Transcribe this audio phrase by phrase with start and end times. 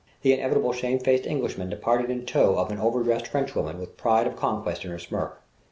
[0.23, 4.83] The inevitable shamefaced Englishman departed in tow of an overdressed Frenchwoman with pride of conquest
[4.83, 5.43] in her smirk.